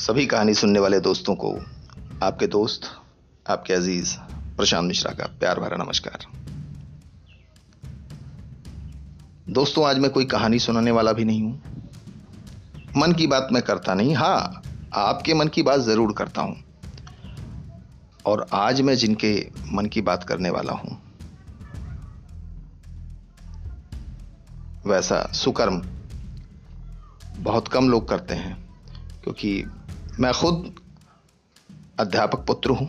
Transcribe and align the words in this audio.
सभी 0.00 0.24
कहानी 0.26 0.52
सुनने 0.54 0.80
वाले 0.80 0.98
दोस्तों 1.00 1.34
को 1.34 1.48
आपके 2.22 2.46
दोस्त, 2.46 2.82
आपके 3.46 3.72
अज़ीज़, 3.72 4.14
प्रशांत 4.56 4.86
मिश्रा 4.88 5.12
का 5.12 5.24
प्यार 5.40 5.58
भरा 5.60 5.76
नमस्कार। 5.76 6.24
दोस्तों, 9.48 9.84
आज 9.86 9.98
मैं 9.98 10.10
कोई 10.10 10.24
कहानी 10.24 10.58
सुनाने 10.58 10.90
वाला 10.90 11.12
भी 11.12 11.24
नहीं 11.24 11.42
हूँ। 11.42 11.52
मन 12.96 13.12
की 13.12 13.26
बात 13.26 13.48
मैं 13.52 13.62
करता 13.62 13.94
नहीं। 13.94 14.14
हाँ, 14.14 14.62
आपके 14.94 15.34
मन 15.34 15.48
की 15.48 15.62
बात 15.62 15.80
ज़रूर 15.80 16.12
करता 16.12 16.42
हूँ। 16.42 16.56
और 18.26 18.46
आज 18.52 18.80
मैं 18.80 18.94
जिनके 18.94 19.34
मन 19.72 19.86
की 19.86 20.00
बात 20.00 20.24
करने 20.24 20.50
वाला 20.50 20.72
हूँ, 20.72 20.96
वैसा 24.86 25.22
सुकर्म 25.34 25.82
बहुत 27.40 27.68
कम 27.68 27.90
लोग 27.90 28.08
करते 28.08 28.34
हैं, 28.34 28.56
क्योंकि 29.24 29.62
मैं 30.18 30.32
खुद 30.32 30.74
अध्यापक 32.00 32.44
पुत्र 32.46 32.70
हूँ, 32.70 32.88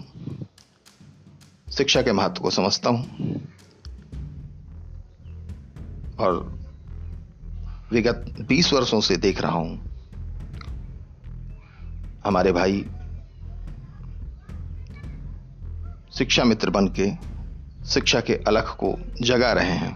शिक्षा 1.68 2.02
के 2.02 2.12
महत्व 2.12 2.42
को 2.42 2.50
समझता 2.50 2.90
हूँ, 2.90 3.42
और 6.20 6.40
विगत 7.92 8.26
20 8.50 8.74
वर्षों 8.74 9.00
से 9.02 9.18
देख 9.18 9.42
रहा 9.42 9.52
हूँ, 9.52 9.80
हमारे 12.26 12.52
भाई 12.52 12.86
शिक्षा 16.14 16.44
मित्र 16.44 16.70
बन 16.70 16.88
के 17.00 17.10
शिक्षा 17.86 18.20
के 18.22 18.34
अलख 18.48 18.76
को 18.80 18.96
जगा 19.22 19.52
रहे 19.54 19.76
हैं, 19.76 19.94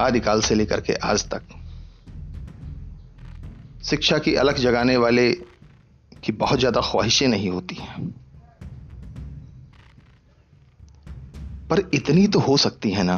आदिकाल 0.00 0.40
से 0.40 0.54
लेकर 0.54 0.80
के 0.80 0.94
आज 1.04 1.28
तक। 1.30 1.42
शिक्षा 3.90 4.18
की 4.18 4.34
अलग 4.36 4.56
जगाने 4.58 4.96
वाले 4.96 5.30
की 6.22 6.32
बहुत 6.34 6.58
ज़्यादा 6.58 6.80
ख्वाहिशें 6.80 7.28
नहीं 7.28 7.50
होती 7.50 7.74
हैं। 7.74 8.08
पर 11.70 11.80
इतनी 11.94 12.26
तो 12.26 12.38
हो 12.40 12.56
सकती 12.56 12.90
है 12.90 13.02
ना 13.02 13.16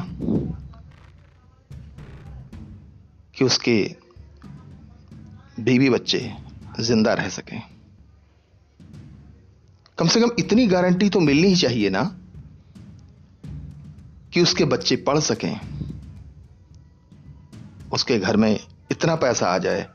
कि 3.34 3.44
उसके 3.44 3.76
बीवी 5.60 5.90
बच्चे 5.90 6.20
ज़िंदा 6.80 7.14
रह 7.14 7.28
सकें। 7.28 7.60
कम 9.98 10.08
से 10.08 10.20
कम 10.20 10.30
इतनी 10.38 10.66
गारंटी 10.66 11.08
तो 11.08 11.20
मिलनी 11.20 11.48
ही 11.48 11.56
चाहिए 11.56 11.90
ना 11.90 12.02
कि 14.32 14.42
उसके 14.42 14.64
बच्चे 14.66 14.96
पढ़ 14.98 15.18
सकें, 15.20 15.54
उसके 17.92 18.18
घर 18.18 18.36
में 18.36 18.52
इतना 18.90 19.14
पैसा 19.16 19.46
आ 19.46 19.58
जाए 19.58 19.86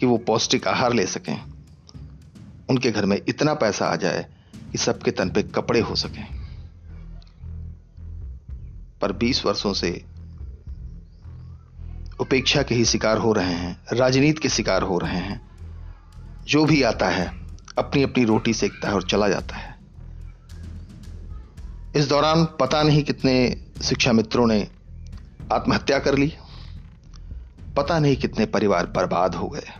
कि 0.00 0.06
वो 0.06 0.18
पौष्टिक 0.18 0.68
आहार 0.68 0.92
ले 0.92 1.06
सकें। 1.06 1.42
उनके 2.70 2.90
घर 2.90 3.06
में 3.06 3.22
इतना 3.28 3.54
पैसा 3.54 3.86
आ 3.86 3.96
जाए 3.96 4.26
कि 4.72 4.78
सबके 4.78 5.10
तन 5.10 5.30
पे 5.30 5.42
कपड़े 5.42 5.80
हो 5.80 5.94
सकें। 5.94 6.40
पर 9.00 9.12
20 9.12 9.46
वर्षों 9.46 9.72
से 9.72 10.04
उपेक्षा 12.20 12.62
के 12.62 12.74
ही 12.74 12.84
शिकार 12.84 13.18
हो 13.18 13.32
रहे 13.32 13.52
हैं, 13.52 13.80
राजनीति 13.92 14.40
के 14.40 14.48
शिकार 14.48 14.82
हो 14.82 14.98
रहे 14.98 15.16
हैं। 15.16 15.50
जो 16.44 16.64
भी 16.64 16.82
आता 16.82 17.08
है 17.08 17.40
अपनी 17.78 18.02
अपनी 18.02 18.24
रोटी 18.24 18.54
सेकता 18.54 18.88
है 18.88 18.94
और 18.94 19.02
चला 19.02 19.28
जाता 19.28 19.56
है। 19.56 19.78
इस 21.96 22.08
दौरान 22.08 22.44
पता 22.44 22.82
नहीं 22.82 23.02
कितने 23.02 23.64
शिक्षा 23.82 24.12
मित्रों 24.12 24.46
ने 24.46 24.68
आत्महत्या 25.52 25.98
कर 25.98 26.18
ली। 26.18 26.34
पता 27.76 27.98
नहीं 27.98 28.16
कितने 28.16 28.46
परिवार 28.46 28.86
बर्बाद 28.86 29.34
हो 29.34 29.48
गए। 29.48 29.79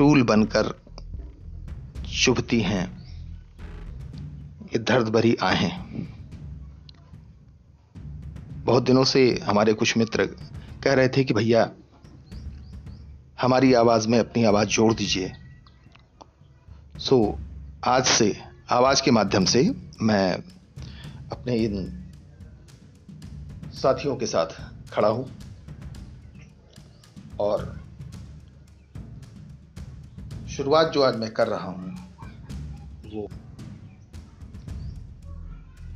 शूल 0.00 0.22
बनकर 0.22 0.68
चुभती 2.24 2.60
हैं, 2.60 2.84
ये 4.64 4.78
दर्द 4.78 5.08
भरी 5.08 5.36
आहें। 5.42 6.06
बहुत 8.64 8.82
दिनों 8.82 9.04
से 9.04 9.40
हमारे 9.44 9.72
कुछ 9.72 9.96
मित्र 9.96 10.26
कह 10.84 10.92
रहे 10.92 11.08
थे 11.08 11.24
कि 11.24 11.34
भैया, 11.34 11.70
हमारी 13.40 13.72
आवाज़ 13.72 14.08
में 14.08 14.18
अपनी 14.18 14.44
आवाज़ 14.44 14.68
जोड़ 14.68 14.92
दीजिए। 14.94 15.32
सो 16.98 17.38
आज 17.84 18.04
से, 18.04 18.36
आवाज़ 18.70 19.02
के 19.02 19.10
माध्यम 19.10 19.44
से 19.44 19.74
मैं 20.02 20.32
अपने 21.32 21.56
इन 21.56 22.04
साथियों 23.72 24.16
के 24.16 24.26
साथ 24.26 24.46
खड़ा 24.92 25.08
हूँ 25.08 25.30
और 27.40 27.79
शुरुआत 30.60 30.88
जो 30.88 31.02
आज 31.02 31.16
मैं 31.16 31.30
कर 31.30 31.48
रहा 31.48 31.64
हूँ, 31.64 31.94
वो 33.06 33.28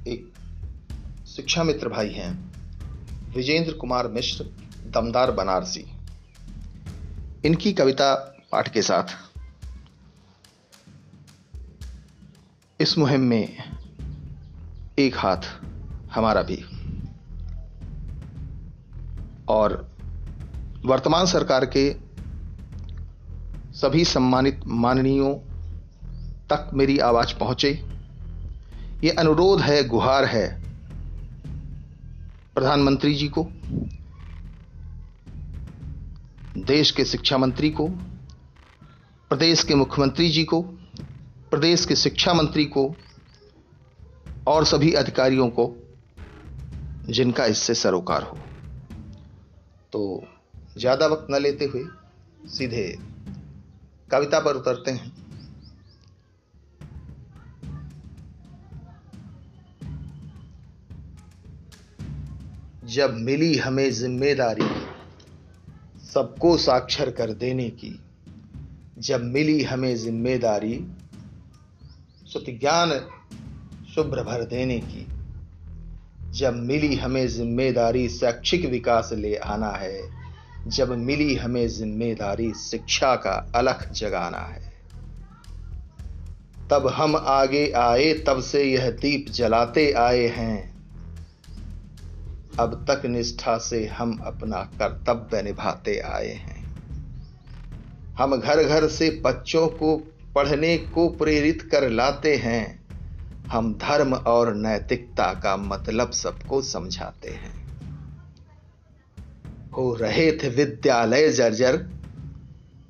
एक 0.09 0.33
शिक्षा 1.27 1.63
मित्र 1.63 1.89
भाई 1.89 2.11
हैं, 2.11 2.53
विजेंद्र 3.37 3.73
कुमार 3.73 4.09
मिश्र, 4.09 4.45
दमदार 4.87 5.31
बनारसी। 5.31 5.87
इनकी 7.45 7.73
कविता 7.73 8.15
पाठ 8.53 8.69
के 8.69 8.83
साथ। 8.83 9.05
इस 12.81 12.99
मुहिम 12.99 13.21
में 13.21 13.59
एक 14.99 15.17
हाथ 15.17 15.61
हमारा 16.13 16.43
भी। 16.43 16.65
और 19.49 19.91
वर्तमान 20.85 21.27
सरकार 21.27 21.67
के 21.67 22.04
सभी 23.75 24.05
सम्मानित 24.05 24.61
माननीयों 24.67 25.35
तक 26.51 26.71
मेरी 26.75 26.99
आवाज़ 26.99 27.35
पहुँचे। 27.39 27.71
ये 29.05 29.11
अनुरोध 29.11 29.61
है, 29.61 29.89
गुहार 29.89 30.25
है 30.25 30.47
प्रधानमंत्री 32.55 33.15
जी 33.15 33.29
को, 33.29 33.47
देश 36.57 36.91
के 36.91 37.05
शिक्षा 37.05 37.39
मंत्री 37.39 37.71
को, 37.71 37.87
प्रदेश 39.31 39.63
के 39.65 39.75
मुख्यमंत्री 39.75 40.29
जी 40.29 40.45
को, 40.45 40.61
प्रदेश 41.51 41.85
के 41.85 41.97
शिक्षा 41.97 42.35
मंत्री 42.35 42.65
को 42.65 42.95
और 44.47 44.65
सभी 44.65 44.93
अधिकारियों 44.93 45.49
को, 45.49 45.73
जिनका 47.09 47.47
इससे 47.47 47.75
सरोकार 47.75 48.23
हो। 48.23 48.39
तो 49.93 50.23
ज़्यादा 50.79 51.07
वक्त 51.07 51.27
न 51.31 51.43
लेते 51.43 51.65
हुए 51.65 51.85
सीधे 52.49 53.14
कविता 54.11 54.41
पर 54.41 54.57
उतरते 54.57 54.91
हैं। 54.91 55.13
जब 62.85 63.15
मिली 63.15 63.57
हमें 63.59 63.91
ज़िम्मेदारी, 63.91 64.69
सबको 66.13 66.57
साक्षर 66.57 67.11
कर 67.11 67.33
देने 67.33 67.69
की। 67.71 68.01
जब 68.99 69.23
मिली 69.25 69.63
हमें 69.63 69.97
ज़िम्मेदारी 69.97 70.79
सुत 72.27 72.45
ज्ञान 72.51 72.91
शुभ्र 73.95 74.23
भर 74.23 74.45
देने 74.45 74.79
की। 74.81 75.07
जब 76.31 76.55
मिली 76.57 76.95
हमें 76.95 77.27
ज़िम्मेदारी, 77.29 78.09
शैक्षिक 78.09 78.65
विकास 78.65 79.11
ले 79.13 79.35
आना 79.37 79.71
है। 79.71 80.24
जब 80.67 80.89
मिली 80.89 81.35
हमें 81.35 81.69
ज़िम्मेदारी, 81.69 82.53
शिक्षा 82.55 83.17
का 83.17 83.53
अलख 83.55 83.93
जगाना 83.93 84.39
है। 84.39 84.73
तब 86.71 86.87
हम 86.87 87.17
आगे 87.17 87.71
आए, 87.71 88.13
तब 88.13 88.41
से 88.41 88.65
यह 88.65 88.91
दीप 88.91 89.27
जलाते 89.29 89.93
आए 89.93 90.27
हैं। 90.27 90.75
अब 92.59 92.87
तक 92.91 93.07
निष्ठा 93.07 93.59
से 93.59 93.87
हम 93.87 94.19
अपना 94.27 94.63
कर्तव्य 94.63 95.43
निभाते 95.43 95.99
आए 95.99 96.33
हैं। 96.33 96.65
हम 98.19 98.37
घर 98.37 98.63
घर 98.63 98.89
से 98.89 99.23
बच्चों 99.25 99.69
को 99.69 99.97
पढ़ने 100.35 100.79
को 100.79 101.09
प्रेरित 101.09 101.69
कर 101.73 101.91
लाते 101.91 102.37
हैं। 102.37 102.85
हम 103.53 103.75
धर्म 103.75 104.15
और 104.15 104.55
नैतिकता 104.55 105.33
का 105.33 105.57
मतलब 105.57 106.11
सबको 106.11 106.63
समझाते 106.63 107.31
हैं। 107.31 107.64
हो 109.77 109.95
रहे 109.95 110.33
थे 110.33 110.49
विद्यालय 110.49 111.29
जर्जर, 111.29 111.77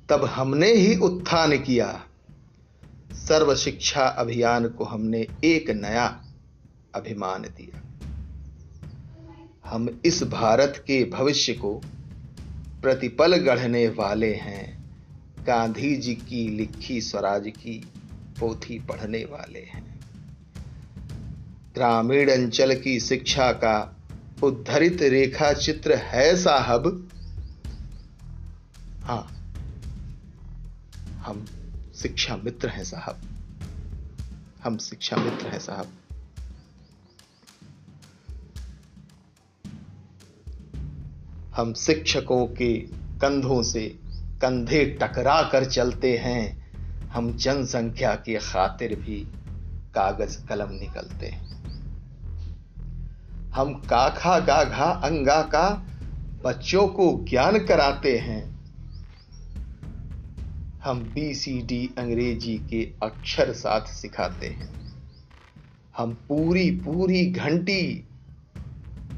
तब 0.09 0.25
हमने 0.25 0.73
ही 0.73 0.95
उत्थान 0.95 1.57
किया। 1.57 2.03
सर्व 3.11 3.55
शिक्षा 3.55 4.01
अभियान 4.01 4.67
को 4.67 4.83
हमने 4.83 5.27
एक 5.43 5.69
नया 5.69 6.23
अभिमान 6.95 7.41
दिया। 7.41 7.81
हम 9.65 10.01
इस 10.05 10.23
भारत 10.23 10.83
के 10.87 11.03
भविष्य 11.03 11.53
को 11.53 11.81
प्रतिपल 12.81 13.35
गढ़ने 13.35 13.87
वाले 13.87 14.33
हैं। 14.33 14.85
गांधी 15.47 15.95
जी 15.95 16.15
की 16.15 16.49
लिखी 16.49 17.01
स्वराज 17.01 17.43
की 17.47 17.87
पोथी 18.39 18.79
पढ़ने 18.79 19.25
वाले 19.25 19.59
हैं। 19.59 19.99
ग्रामीण 21.75 22.31
अंचल 22.31 22.75
की 22.75 22.99
शिक्षा 22.99 23.51
का 23.51 23.94
उद्धरित 24.43 25.01
रेखा 25.01 25.53
चित्र 25.53 25.95
है 25.95 26.35
साहब। 26.37 27.09
हाँ। 29.03 29.31
हम 31.17 31.45
शिक्षा 31.95 32.35
मित्र 32.35 32.69
हैं 32.69 32.83
साहब। 32.83 33.21
हम 34.63 34.77
शिक्षा 34.77 35.15
मित्र 35.15 35.47
हैं 35.47 35.59
साहब। 35.59 35.87
हम 41.55 41.73
शिक्षकों 41.73 42.47
के 42.47 42.77
कंधों 43.21 43.63
से 43.63 43.99
कंधे 44.41 44.85
टकरा 44.85 45.41
कर 45.41 45.65
चलते 45.65 46.17
हैं। 46.17 46.71
हम 47.07 47.37
जनसंख्या 47.37 48.15
की 48.15 48.35
खातिर 48.35 48.99
भी 48.99 49.27
कागज़ 49.95 50.45
कलम 50.45 50.69
निकलते 50.69 51.25
हैं। 51.25 51.64
हम 53.55 53.73
काखा 53.73 54.39
गाघा 54.39 54.85
अंगा 54.85 55.41
का 55.41 55.87
बच्चों 56.45 56.87
को 56.87 57.25
ज्ञान 57.29 57.57
कराते 57.57 58.17
हैं। 58.17 58.55
हम 60.83 60.99
बी 60.99 61.35
सी 61.35 61.61
डी 61.61 61.89
अंग्रेज़ी 61.97 62.57
के 62.57 62.91
अक्षर 63.03 63.53
साथ 63.53 63.81
सिखाते 63.81 64.47
हैं। 64.47 64.75
हम 65.97 66.13
पूरी 66.13 66.71
पूरी 66.71 67.25
घंटी 67.25 68.07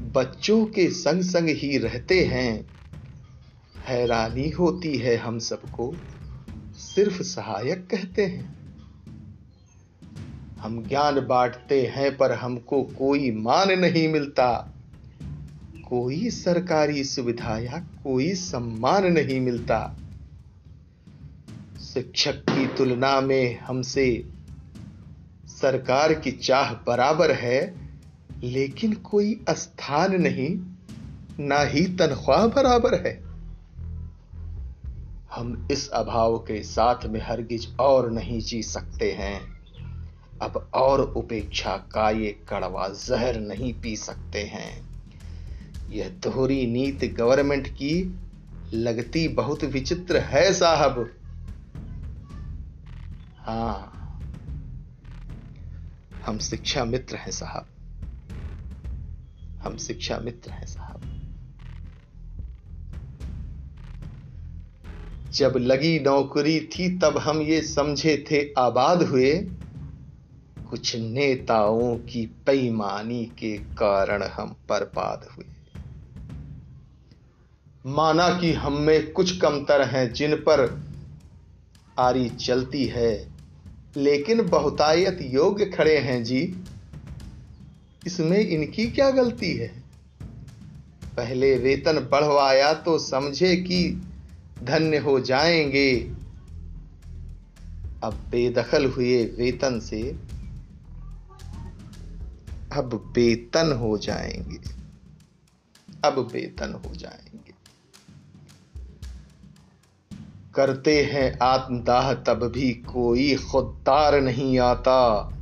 बच्चों 0.00 0.66
के 0.66 0.90
संग 0.90 1.22
संग 1.22 1.48
ही 1.48 1.78
रहते 1.78 2.24
हैं। 2.24 2.70
हैरानी 3.86 4.48
होती 4.48 4.98
है 4.98 5.16
हम 5.16 5.38
सबको, 5.38 5.94
सिर्फ़ 6.74 7.22
सहायक 7.22 7.88
कहते 7.90 8.26
हैं। 8.26 8.57
हम 10.58 10.86
ज्ञान 10.88 11.26
बांटते 11.26 11.86
हैं, 11.86 12.16
पर 12.16 12.32
हमको 12.32 12.82
कोई 12.82 13.30
मान 13.30 13.72
नहीं 13.72 14.08
मिलता। 14.08 14.72
कोई 15.88 16.30
सरकारी 16.30 17.04
सुविधा 17.04 17.58
या 17.58 17.78
कोई 17.78 18.34
सम्मान 18.34 19.06
नहीं 19.06 19.40
मिलता। 19.40 19.96
शिक्षक 21.94 22.32
की 22.32 22.66
तुलना 22.66 23.20
में 23.20 23.58
हमसे 23.58 24.24
सरकार 25.46 26.14
की 26.14 26.30
चाह 26.30 26.72
बराबर 26.72 27.32
है, 27.32 27.74
लेकिन 28.42 28.92
कोई 28.92 29.44
स्थान 29.50 30.14
नहीं, 30.14 30.58
ना 31.46 31.60
ही 31.60 31.86
तनख्वाह 31.86 32.46
बराबर 32.46 33.06
है। 33.06 33.22
हम 35.34 35.68
इस 35.70 35.88
अभाव 35.88 36.38
के 36.38 36.62
साथ 36.62 37.06
में 37.06 37.20
हरगिज 37.22 37.76
और 37.80 38.10
नहीं 38.10 38.40
जी 38.40 38.62
सकते 38.62 39.12
हैं। 39.12 39.57
अब 40.42 40.70
और 40.74 41.00
उपेक्षा 41.00 41.76
का 41.76 42.10
ये 42.10 42.44
कड़वा 42.48 42.88
जहर 42.88 43.40
नहीं 43.40 43.74
पी 43.74 43.96
सकते 43.96 44.42
हैं। 44.42 44.88
यह 45.90 46.08
दोहरी 46.08 46.66
नीति 46.66 47.08
गवर्नमेंट 47.08 47.68
की 47.68 48.20
लगती 48.74 49.28
बहुत 49.28 49.64
विचित्र 49.64 50.16
है, 50.16 50.52
साहब। 50.52 51.14
हाँ, 53.38 53.94
हम 56.26 56.38
शिक्षा 56.38 56.84
मित्र 56.84 57.16
हैं, 57.16 57.30
साहब। 57.30 57.66
हम 59.62 59.76
शिक्षा 59.76 60.18
मित्र 60.18 60.50
हैं, 60.50 60.66
साहब। 60.66 61.00
जब 65.32 65.54
लगी 65.56 66.00
नौकरी 66.00 66.60
थी, 66.60 66.98
तब 66.98 67.18
हम 67.18 67.42
ये 67.42 67.62
समझे 67.62 68.24
थे, 68.30 68.52
आबाद 68.58 69.02
हुए 69.02 69.50
कुछ 70.70 70.96
नेताओं 70.96 71.96
की 71.96 72.26
बेईमानी 72.26 73.24
के 73.24 73.58
कारण 73.58 74.22
हम 74.22 74.56
बर्बाद 74.68 75.28
हुए। 75.36 75.44
माना 77.86 78.40
कि 78.40 78.52
हम 78.52 78.72
में 78.72 79.12
कुछ 79.12 79.38
कमतर 79.38 79.82
हैं 79.82 80.12
जिन 80.12 80.34
पर 80.34 80.82
आरी 81.98 82.28
चलती 82.28 82.84
है, 82.84 83.28
लेकिन 83.96 84.42
बहुतायत 84.42 85.18
योग्य 85.22 85.66
खड़े 85.66 85.98
हैं 85.98 86.24
जी। 86.24 86.56
इसमें 88.06 88.38
इनकी 88.38 88.86
क्या 88.86 89.10
गलती 89.10 89.52
है? 89.52 89.82
पहले 91.16 91.58
वेतन 91.58 92.08
बढ़वाया 92.12 92.74
तो 92.74 92.98
समझे 92.98 93.56
कि 93.56 94.02
धन्य 94.62 94.96
हो 94.96 95.20
जाएँगे। 95.20 96.10
अब 98.02 98.14
बेदखल 98.30 98.84
हुए 98.84 99.24
वेतन 99.24 99.80
से 99.80 100.16
अब 102.78 103.12
वेतन 103.16 103.72
हो 103.72 103.98
जाएँगे। 103.98 104.60
अब 106.04 106.30
वेतन 106.32 106.82
हो 106.86 106.94
जाएँगे। 106.94 107.58
करते 110.54 111.02
हैं 111.04 111.38
आत्मदाह, 111.42 112.14
तब 112.14 112.52
भी 112.54 112.72
कोई 112.72 113.34
खुददार 113.34 114.20
नहीं 114.20 114.58
आता। 114.58 115.32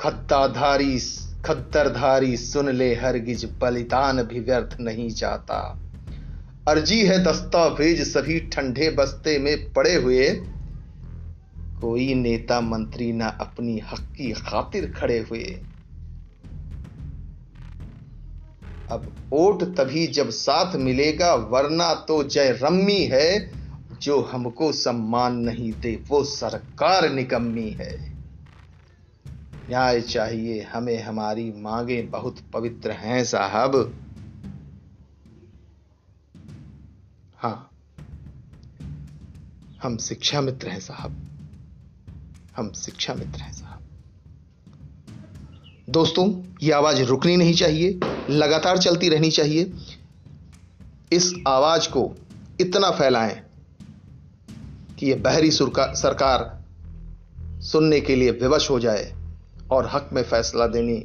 खद्दाधारी, 0.00 0.98
खद्दरधारी 1.44 2.36
सुन 2.36 2.68
ले, 2.68 2.94
हरगिज 2.94 3.44
बलिदान 3.44 4.22
भी 4.22 4.40
व्यर्थ 4.40 4.76
नहीं 4.80 5.10
जाता। 5.10 5.78
अर्जी 6.68 7.06
है 7.06 7.24
दस्तावेज़, 7.24 8.02
सभी 8.02 8.40
ठंडे 8.40 8.90
बस्ते 8.90 9.38
में 9.38 9.72
पड़े 9.72 9.94
हुए। 9.94 10.30
कोई 11.80 12.14
नेता 12.14 12.60
मंत्री 12.60 13.12
ना 13.12 13.26
अपनी 13.26 13.78
हक 13.78 14.00
की 14.00 14.32
खातिर 14.32 14.90
खड़े 14.90 15.18
हुए। 15.18 15.60
अब 18.90 19.30
ओट 19.32 19.62
तभी 19.62 20.06
जब 20.06 20.30
साथ 20.30 20.76
मिलेगा, 20.76 21.34
वरना 21.34 21.94
तो 21.94 22.24
जय 22.24 22.58
रम्मी 22.62 23.04
है, 23.04 23.52
जो 24.02 24.22
हमको 24.22 24.72
सम्मान 24.72 25.36
नहीं 25.36 25.72
दे, 25.72 26.04
वो 26.08 26.24
सरकार 26.24 27.10
निकम्मी 27.10 27.70
है। 27.70 28.14
न्याय 29.70 30.00
चाहिए, 30.00 30.62
हमें 30.62 31.02
हमारी 31.02 31.52
मांगे 31.56 32.02
बहुत 32.02 32.36
पवित्र 32.52 32.90
हैं, 32.90 33.24
साहब। 33.24 33.94
हाँ 37.36 37.70
हम 39.82 39.96
शिक्षा 39.96 40.40
मित्र 40.40 40.68
हैं, 40.68 40.80
साहब। 40.80 41.16
हम 42.56 42.72
शिक्षा 42.72 43.14
मित्र 43.14 43.40
हैं, 43.40 43.52
साहब। 43.52 43.80
दोस्तों, 45.90 46.42
ये 46.62 46.72
आवाज़ 46.72 47.02
रुकनी 47.02 47.36
नहीं 47.36 47.54
चाहिए। 47.54 48.00
लगातार 48.30 48.78
चलती 48.78 49.08
रहनी 49.08 49.30
चाहिए। 49.30 49.72
इस 51.12 51.34
आवाज़ 51.48 51.88
को 51.88 52.14
इतना 52.60 52.90
फैलाएँ 52.90 53.42
कि 54.98 55.06
यह 55.06 55.16
बहरी 55.16 55.50
सरकार 55.50 56.64
सुनने 57.62 58.00
के 58.00 58.16
लिए 58.16 58.30
विवश 58.30 58.70
हो 58.70 58.80
जाए 58.80 59.14
और 59.70 59.90
हक 59.92 60.10
में 60.12 60.22
फैसला 60.22 60.66
देने 60.66 60.96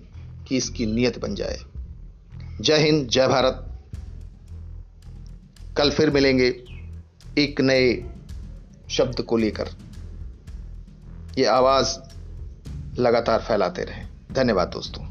की 0.47 0.57
इसकी 0.57 0.85
नीयत 0.85 1.19
बन 1.19 1.35
जाए। 1.35 1.59
जय 2.61 2.77
हिंद, 2.77 3.07
जय 3.07 3.27
भारत। 3.27 3.65
कल 5.77 5.91
फिर 5.91 6.09
मिलेंगे 6.09 6.63
एक 7.37 7.61
नए 7.61 8.11
शब्द 8.89 9.21
को 9.21 9.37
लेकर। 9.37 9.69
ये 11.37 11.45
आवाज़ 11.45 11.97
लगातार 12.99 13.39
फैलाते 13.39 13.81
रहें। 13.81 14.09
धन्यवाद 14.31 14.67
दोस्तों। 14.67 15.08